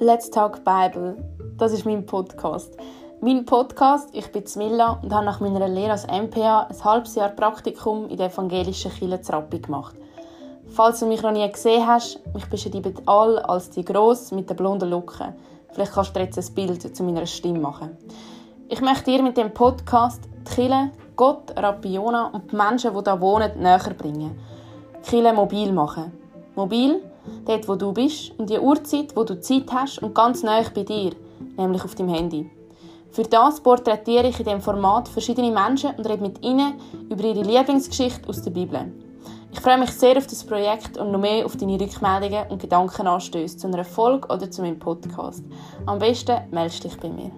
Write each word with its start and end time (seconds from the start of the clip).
Let's 0.00 0.30
Talk 0.30 0.64
Bible. 0.64 1.16
Das 1.56 1.72
ist 1.72 1.84
mein 1.84 2.06
Podcast. 2.06 2.76
Mein 3.20 3.44
Podcast, 3.44 4.10
ich 4.12 4.30
bin 4.30 4.44
Milla 4.54 5.00
und 5.02 5.12
habe 5.12 5.24
nach 5.24 5.40
meiner 5.40 5.66
Lehre 5.66 5.90
als 5.90 6.06
MPA 6.06 6.68
ein 6.68 6.84
halbes 6.84 7.16
Jahr 7.16 7.30
Praktikum 7.30 8.08
in 8.08 8.16
der 8.16 8.28
evangelischen 8.28 8.92
Kirche 8.92 9.32
Rappi 9.32 9.58
gemacht. 9.58 9.96
Falls 10.68 11.00
du 11.00 11.06
mich 11.06 11.20
noch 11.22 11.32
nie 11.32 11.50
gesehen 11.50 11.84
hast, 11.84 12.20
mich 12.32 12.46
beschreiben 12.46 12.94
alle 13.06 13.48
als 13.48 13.70
die 13.70 13.84
gross 13.84 14.30
mit 14.30 14.48
den 14.48 14.56
blonden 14.56 14.88
Locken. 14.88 15.34
Vielleicht 15.72 15.92
kannst 15.92 16.14
du 16.14 16.20
jetzt 16.20 16.38
ein 16.38 16.54
Bild 16.54 16.96
zu 16.96 17.02
meiner 17.02 17.26
Stimme 17.26 17.58
machen. 17.58 17.96
Ich 18.68 18.80
möchte 18.80 19.10
dir 19.10 19.20
mit 19.20 19.36
dem 19.36 19.52
Podcast 19.52 20.20
die 20.48 20.54
Kirche, 20.54 20.92
Gott, 21.16 21.52
Rappiona 21.56 22.26
und 22.28 22.52
die 22.52 22.54
Menschen, 22.54 22.94
die 22.94 23.02
hier 23.02 23.20
wohnen, 23.20 23.50
näher 23.60 23.94
bringen. 23.98 24.38
Die 25.04 25.10
Kirche 25.10 25.32
mobil 25.32 25.72
machen. 25.72 26.12
Mobil, 26.54 27.02
dort 27.44 27.68
wo 27.68 27.74
du 27.74 27.92
bist 27.92 28.32
und 28.38 28.50
die 28.50 28.58
Uhrzeit, 28.58 29.16
wo 29.16 29.24
du 29.24 29.40
Zeit 29.40 29.72
hast 29.72 30.02
und 30.02 30.14
ganz 30.14 30.42
nah 30.42 30.62
bei 30.74 30.82
dir, 30.82 31.12
nämlich 31.56 31.84
auf 31.84 31.94
deinem 31.94 32.14
Handy. 32.14 32.50
Für 33.10 33.22
das 33.22 33.60
porträtiere 33.60 34.28
ich 34.28 34.38
in 34.38 34.44
diesem 34.44 34.60
Format 34.60 35.08
verschiedene 35.08 35.50
Menschen 35.50 35.90
und 35.96 36.08
rede 36.08 36.22
mit 36.22 36.44
ihnen 36.44 36.74
über 37.10 37.24
ihre 37.24 37.42
Lieblingsgeschichte 37.42 38.28
aus 38.28 38.42
der 38.42 38.50
Bibel. 38.50 38.92
Ich 39.50 39.60
freue 39.60 39.78
mich 39.78 39.90
sehr 39.90 40.16
auf 40.16 40.26
das 40.26 40.44
Projekt 40.44 40.98
und 40.98 41.10
noch 41.10 41.18
mehr 41.18 41.44
auf 41.44 41.56
deine 41.56 41.80
Rückmeldungen 41.80 42.48
und 42.50 42.60
Gedankenanstöße 42.60 43.56
zu 43.56 43.66
einer 43.66 43.84
Folge 43.84 44.28
oder 44.28 44.50
zu 44.50 44.62
meinem 44.62 44.78
Podcast. 44.78 45.42
Am 45.86 45.98
besten 45.98 46.36
meldest 46.50 46.84
dich 46.84 46.96
bei 46.98 47.08
mir. 47.08 47.32